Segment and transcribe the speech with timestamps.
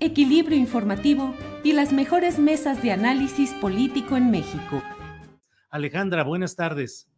[0.00, 4.82] equilibrio informativo y las mejores mesas de análisis político en México.
[5.68, 7.08] Alejandra, buenas tardes.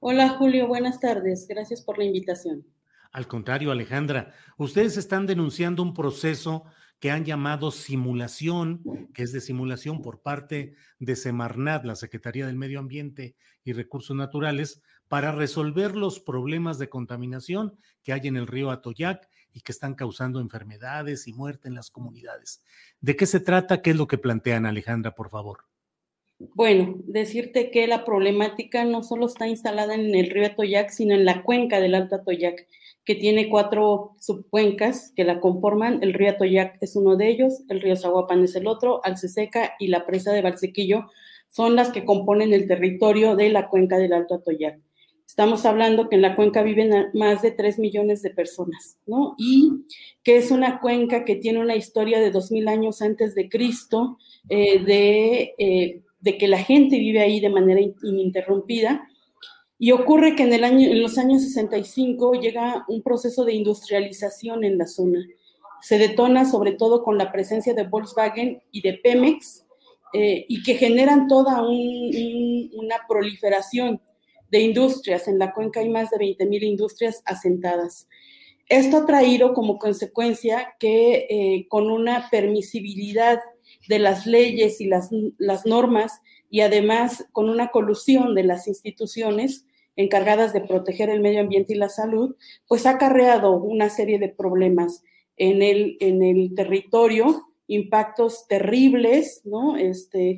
[0.00, 1.46] Hola Julio, buenas tardes.
[1.48, 2.66] Gracias por la invitación.
[3.12, 6.64] Al contrario, Alejandra, ustedes están denunciando un proceso
[6.98, 12.56] que han llamado simulación, que es de simulación por parte de Semarnat, la Secretaría del
[12.56, 18.46] Medio Ambiente y Recursos Naturales, para resolver los problemas de contaminación que hay en el
[18.46, 22.62] río Atoyac y que están causando enfermedades y muerte en las comunidades.
[23.00, 23.82] ¿De qué se trata?
[23.82, 25.64] ¿Qué es lo que plantean, Alejandra, por favor?
[26.54, 31.24] Bueno, decirte que la problemática no solo está instalada en el río Atoyac, sino en
[31.24, 32.66] la cuenca del Alto Atoyac,
[33.04, 36.02] que tiene cuatro subcuencas que la conforman.
[36.02, 39.88] El río Atoyac es uno de ellos, el río Zaguapan es el otro, Alceseca y
[39.88, 41.06] la presa de Valsequillo
[41.52, 44.80] son las que componen el territorio de la cuenca del Alto Atoyac.
[45.32, 49.34] Estamos hablando que en la cuenca viven más de 3 millones de personas, ¿no?
[49.38, 49.86] Y
[50.22, 54.18] que es una cuenca que tiene una historia de 2000 años antes de Cristo,
[54.50, 59.08] eh, de, eh, de, que la gente vive ahí de manera ininterrumpida.
[59.78, 64.64] Y ocurre que en, el año, en los años 65 llega un proceso de industrialización
[64.64, 65.26] en la zona.
[65.80, 69.64] Se detona sobre todo con la presencia de Volkswagen y de Pemex,
[70.12, 73.98] eh, y que generan toda un, un, una proliferación
[74.52, 75.26] de industrias.
[75.26, 78.06] En la cuenca hay más de 20 mil industrias asentadas.
[78.68, 83.40] Esto ha traído como consecuencia que eh, con una permisibilidad
[83.88, 85.08] de las leyes y las,
[85.38, 86.20] las normas
[86.50, 91.76] y además con una colusión de las instituciones encargadas de proteger el medio ambiente y
[91.76, 92.36] la salud,
[92.68, 95.02] pues ha acarreado una serie de problemas
[95.36, 99.76] en el, en el territorio, impactos terribles, ¿no?
[99.76, 100.36] Este,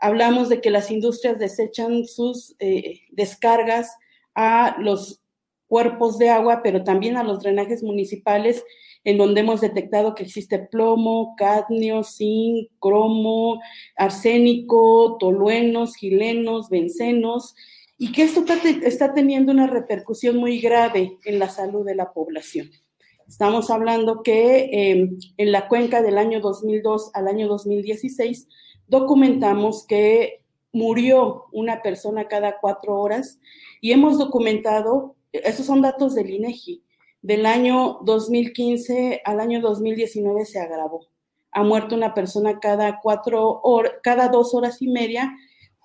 [0.00, 3.94] hablamos de que las industrias desechan sus eh, descargas
[4.34, 5.20] a los
[5.68, 8.64] cuerpos de agua, pero también a los drenajes municipales,
[9.04, 13.60] en donde hemos detectado que existe plomo, cadmio, zinc, cromo,
[13.96, 17.54] arsénico, toluenos, gilenos, bencenos,
[17.96, 18.44] y que esto
[18.82, 22.70] está teniendo una repercusión muy grave en la salud de la población.
[23.28, 28.48] Estamos hablando que eh, en la cuenca del año 2002 al año 2016
[28.90, 30.42] documentamos que
[30.72, 33.40] murió una persona cada cuatro horas
[33.80, 36.82] y hemos documentado, esos son datos del INEGI,
[37.22, 41.06] del año 2015 al año 2019 se agravó.
[41.52, 43.62] Ha muerto una persona cada cuatro
[44.02, 45.34] cada dos horas y media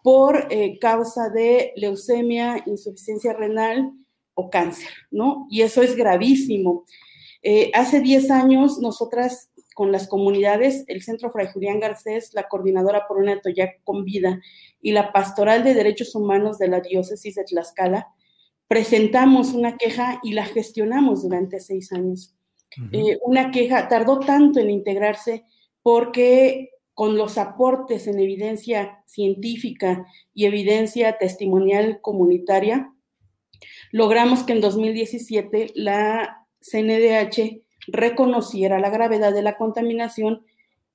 [0.04, 3.92] por eh, causa de leucemia, insuficiencia renal
[4.34, 5.48] o cáncer, ¿no?
[5.50, 6.86] Y eso es gravísimo.
[7.42, 13.08] Eh, hace 10 años nosotras con las comunidades, el Centro Fray Julián Garcés, la Coordinadora
[13.08, 14.40] por una Toyac con Vida
[14.82, 18.08] y la Pastoral de Derechos Humanos de la Diócesis de Tlaxcala,
[18.70, 22.34] presentamos una queja y la gestionamos durante seis años.
[22.94, 25.44] eh, una queja tardó tanto en integrarse
[25.84, 32.94] porque con los aportes en evidencia científica y evidencia testimonial comunitaria,
[33.92, 40.46] logramos que en 2017 la CNDH reconociera la gravedad de la contaminación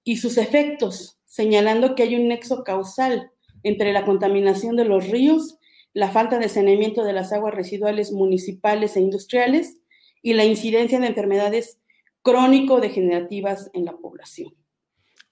[0.05, 3.31] y sus efectos, señalando que hay un nexo causal
[3.63, 5.59] entre la contaminación de los ríos,
[5.93, 9.79] la falta de saneamiento de las aguas residuales municipales e industriales
[10.23, 11.79] y la incidencia de enfermedades
[12.23, 14.55] crónico-degenerativas en la población.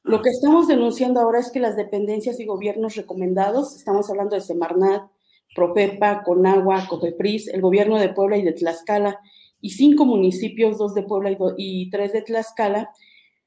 [0.03, 4.41] Lo que estamos denunciando ahora es que las dependencias y gobiernos recomendados, estamos hablando de
[4.41, 5.11] Semarnat,
[5.55, 9.21] Propepa, Conagua, Cofepris, el gobierno de Puebla y de Tlaxcala
[9.61, 12.91] y cinco municipios, dos de Puebla y, tres de Tlaxcala,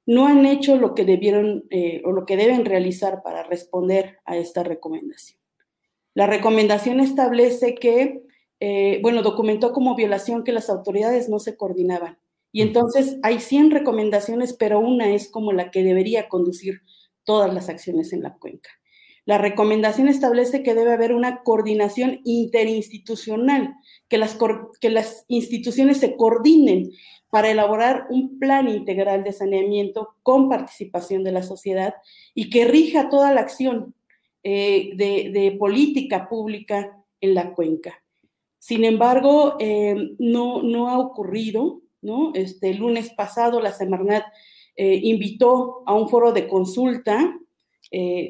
[0.05, 4.35] no han hecho lo que debieron eh, o lo que deben realizar para responder a
[4.35, 5.39] esta recomendación.
[6.13, 8.23] La recomendación establece que,
[8.59, 12.17] eh, bueno, documentó como violación que las autoridades no se coordinaban.
[12.51, 16.81] Y entonces hay 100 recomendaciones, pero una es como la que debería conducir
[17.23, 18.69] todas las acciones en la cuenca.
[19.25, 23.75] La recomendación establece que debe haber una coordinación interinstitucional,
[24.09, 24.37] que las,
[24.79, 26.91] que las instituciones se coordinen
[27.29, 31.95] para elaborar un plan integral de saneamiento con participación de la sociedad
[32.35, 33.95] y que rija toda la acción
[34.43, 38.03] eh, de, política pública en la cuenca.
[38.59, 42.31] Sin embargo, eh, no, no ha ocurrido, ¿no?
[42.33, 44.23] Este, lunes pasado la Semarnat
[44.75, 47.37] eh, invitó a un foro de consulta,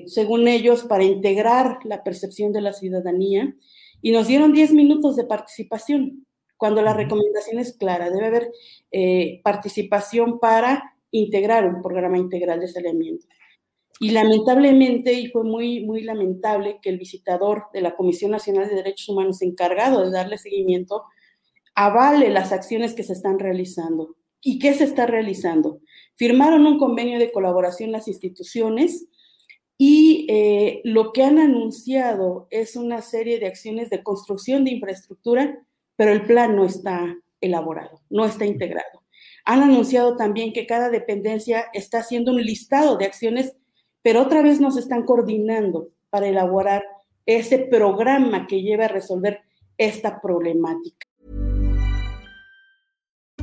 [0.07, 3.55] según ellos, para integrar la percepción de la ciudadanía
[4.01, 6.25] y nos dieron 10 minutos de participación,
[6.57, 8.51] cuando la recomendación es clara, debe haber
[9.43, 13.27] participación para integrar un programa integral de saneamiento.
[13.99, 18.75] Y lamentablemente, y fue muy, muy lamentable que el visitador de la Comisión Nacional de
[18.75, 21.03] Derechos Humanos encargado de darle seguimiento
[21.75, 24.15] avale las acciones que se están realizando.
[24.41, 25.81] ¿Y qué se está realizando?
[26.15, 29.07] Firmaron un convenio de colaboración las instituciones
[29.83, 35.57] y eh, lo que han anunciado es una serie de acciones de construcción de infraestructura,
[35.95, 39.01] pero el plan no está elaborado, no está integrado.
[39.43, 43.55] Han anunciado también que cada dependencia está haciendo un listado de acciones
[44.01, 46.83] pero otra vez nos están coordinando para elaborar
[47.25, 49.41] ese programa que lleve a resolver
[49.77, 51.07] esta problemática.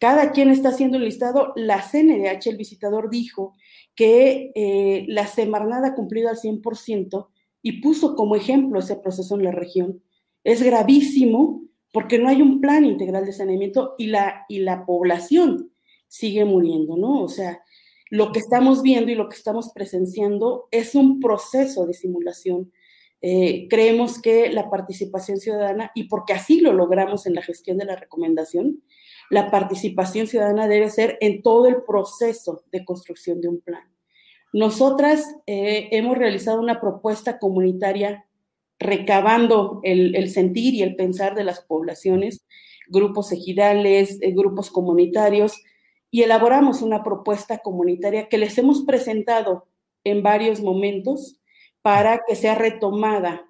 [0.00, 1.52] Cada quien está haciendo un listado.
[1.56, 3.52] La CNDH, el visitador, dijo
[3.94, 7.28] que eh, la Semarnada ha cumplido al 100%
[7.62, 10.02] y puso como ejemplo ese proceso en la región.
[10.42, 11.62] Es gravísimo
[11.92, 15.70] porque no hay un plan integral de saneamiento y la, y la población
[16.08, 17.22] sigue muriendo, ¿no?
[17.22, 17.62] O sea,
[18.08, 22.72] lo que estamos viendo y lo que estamos presenciando es un proceso de simulación.
[23.20, 27.84] Eh, creemos que la participación ciudadana, y porque así lo logramos en la gestión de
[27.84, 28.82] la recomendación,
[29.30, 33.84] la participación ciudadana debe ser en todo el proceso de construcción de un plan.
[34.52, 38.26] Nosotras eh, hemos realizado una propuesta comunitaria
[38.80, 42.44] recabando el, sentir y el pensar de las poblaciones,
[42.88, 45.62] grupos ejidales, eh, grupos comunitarios,
[46.10, 49.68] y elaboramos una propuesta comunitaria que les hemos presentado
[50.02, 51.40] en varios momentos
[51.82, 53.46] para que sea retomada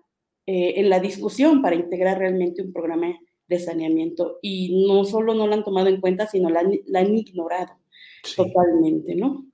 [0.46, 3.18] eh, en la discusión para integrar realmente un programa
[3.50, 7.72] de saneamiento y no solo no la han tomado en cuenta, sino la, han ignorado
[8.36, 9.44] totalmente, ¿no?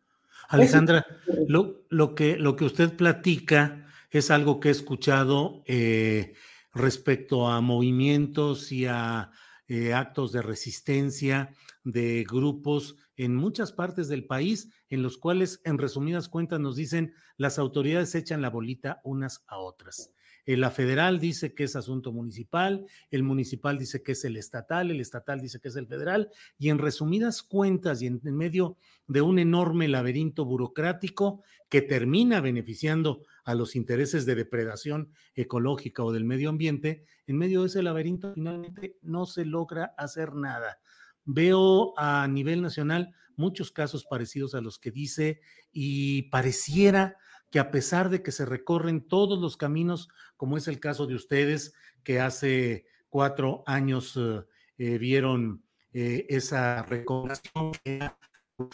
[0.48, 1.04] Alessandra,
[1.48, 6.34] lo, que, lo que usted platica es algo que he escuchado eh,
[6.72, 9.30] respecto a movimientos y a
[9.66, 11.50] eh, actos de resistencia
[11.82, 17.14] de grupos en muchas partes del país, en los cuales, en resumidas cuentas, nos dicen
[17.38, 20.12] las autoridades echan la bolita unas a otras.
[20.46, 25.00] La federal dice que es asunto municipal, el municipal dice que es el estatal, el
[25.00, 28.76] estatal dice que es el federal, y en resumidas cuentas y en, medio
[29.08, 36.12] de un enorme laberinto burocrático que termina beneficiando a los intereses de depredación ecológica o
[36.12, 40.78] del medio ambiente, en medio de ese laberinto finalmente no se logra hacer nada.
[41.24, 45.40] Veo a nivel nacional muchos casos parecidos a los que dice
[45.72, 47.16] y pareciera
[47.50, 51.14] que a pesar de que se recorren todos los caminos, como es el caso de
[51.14, 54.44] ustedes, que hace cuatro años eh,
[54.78, 57.72] eh, vieron eh, esa recomendación,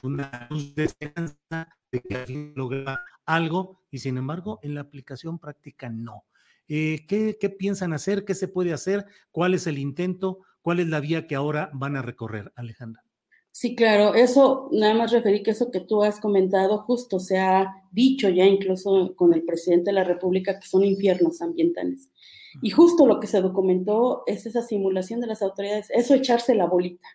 [0.02, 5.88] una luz de esperanza de que logra algo, y sin embargo en la aplicación práctica
[5.90, 6.24] no.
[6.66, 8.24] ¿qué, ¿Qué piensan hacer?
[8.24, 9.04] ¿Qué se puede hacer?
[9.30, 10.38] ¿Cuál es el intento?
[10.62, 13.04] ¿Cuál es la vía que ahora van a recorrer, Alejandra?
[13.54, 17.84] Sí, claro, eso, nada más referí que eso que tú has comentado, justo se ha
[17.90, 22.08] dicho ya incluso con el presidente de la República que son infiernos ambientales.
[22.62, 26.66] Y justo lo que se documentó es esa simulación de las autoridades, eso echarse la
[26.66, 27.06] bolita.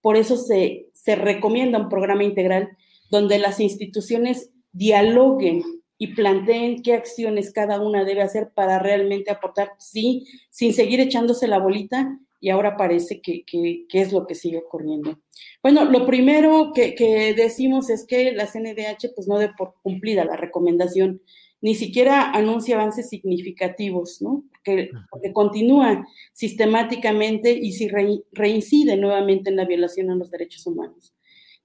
[0.00, 2.76] Por eso se, se recomienda un programa integral
[3.08, 5.62] donde las instituciones dialoguen
[5.96, 11.46] y planteen qué acciones cada una debe hacer para realmente aportar, sí, sin seguir echándose
[11.46, 15.18] la bolita y ahora parece que, es lo que sigue ocurriendo.
[15.62, 20.36] Bueno, lo primero que, decimos es que la CNDH pues no dé por cumplida la
[20.36, 21.22] recomendación,
[21.62, 24.44] ni siquiera anuncia avances significativos, ¿no?
[24.52, 24.90] Porque,
[25.32, 27.88] continúa sistemáticamente y si
[28.32, 31.14] reincide nuevamente en la violación a los derechos humanos.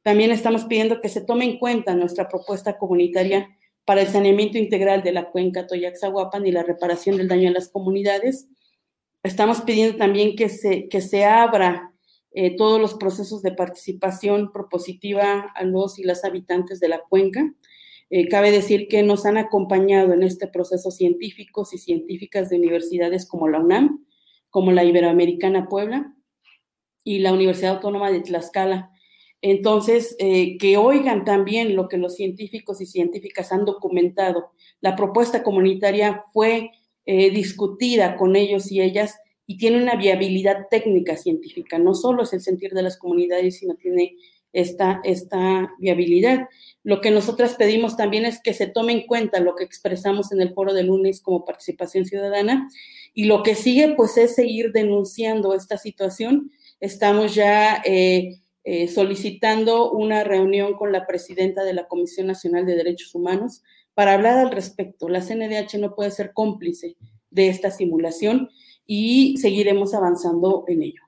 [0.01, 3.50] También estamos pidiendo que se tome en cuenta nuestra propuesta comunitaria
[3.83, 7.67] para el saneamiento integral de la cuenca Toyaxahuapan y la reparación del daño a las
[7.67, 8.48] comunidades.
[9.29, 11.93] Estamos pidiendo también que se, que se abra
[12.31, 17.53] eh, todos los procesos de participación propositiva a los y las habitantes de la cuenca.
[18.09, 23.27] Eh, cabe decir que nos han acompañado en este proceso científicos y científicas de universidades
[23.27, 24.03] como la UNAM,
[24.50, 26.12] como la Iberoamericana Puebla
[27.03, 28.89] y la Universidad Autónoma de Tlaxcala.
[29.43, 34.53] Entonces, eh, que oigan también lo que los científicos y científicas han documentado.
[34.81, 36.71] La propuesta comunitaria fue
[37.11, 41.79] eh, discutida con ellos y ellas y tiene una viabilidad técnica científica.
[41.79, 44.15] No solo es el sentir de las comunidades, sino tiene
[44.53, 46.47] esta, esta viabilidad.
[46.83, 50.39] Lo que nosotras pedimos también es que se tome en cuenta lo que expresamos en
[50.39, 52.69] el foro de lunes como participación ciudadana
[53.15, 56.51] y lo que sigue pues es seguir denunciando esta situación.
[56.79, 62.75] Estamos ya eh, eh, solicitando una reunión con la presidenta de la Comisión Nacional de
[62.75, 63.63] Derechos Humanos
[64.00, 65.10] para hablar al respecto.
[65.10, 66.96] La CNDH no puede ser cómplice
[67.32, 68.50] de esta simulación
[68.86, 71.01] y seguiremos avanzando en ello.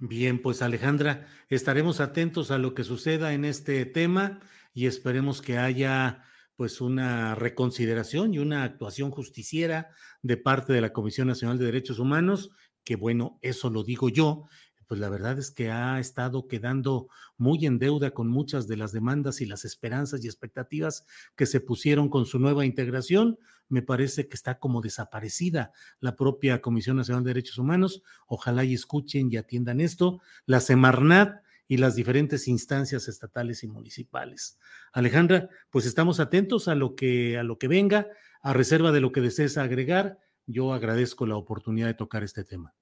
[0.00, 4.40] Bien, pues Alejandra, estaremos atentos a lo que suceda en este tema
[4.72, 6.24] y esperemos que haya
[6.56, 9.90] pues una reconsideración y una actuación justiciera
[10.22, 12.52] de parte de la Comisión Nacional de Derechos Humanos,
[12.84, 14.46] que bueno, eso lo digo yo,
[14.86, 18.92] pues la verdad es que ha estado quedando muy en deuda con muchas de las
[18.92, 23.38] demandas y las esperanzas y expectativas que se pusieron con su nueva integración.
[23.68, 28.02] Me parece que está como desaparecida la propia Comisión Nacional de Derechos Humanos.
[28.26, 30.20] Ojalá y escuchen y atiendan esto.
[30.46, 34.58] La Semarnat y las diferentes instancias estatales y municipales.
[34.92, 38.08] Alejandra, pues estamos atentos a lo que a lo que venga,
[38.42, 40.18] a reserva de lo que desees agregar.
[40.46, 42.74] Yo agradezco la oportunidad de tocar este tema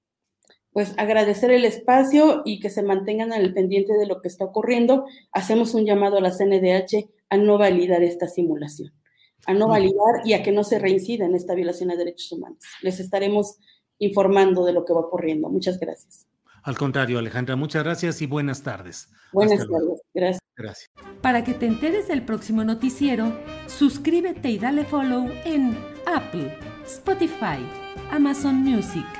[0.73, 5.05] pues agradecer el espacio y que se mantengan al pendiente de lo que está ocurriendo.
[5.33, 8.93] Hacemos un llamado a la CNDH a no validar esta simulación,
[9.47, 12.59] a no validar y a que no se reincida en esta violación a derechos humanos.
[12.83, 13.59] Les estaremos
[13.99, 15.49] informando de lo que va ocurriendo.
[15.49, 16.27] Muchas gracias.
[16.63, 19.09] Al contrario, Alejandra, muchas gracias y buenas tardes.
[19.33, 20.03] Buenas tardes.
[20.13, 20.41] Gracias.
[20.57, 20.91] Gracias.
[21.23, 23.33] Para que te enteres del próximo noticiero,
[23.67, 27.65] suscríbete y dale follow en Apple, Spotify,
[28.11, 29.20] Amazon Music